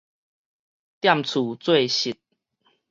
[1.01, 2.15] 踮厝作穡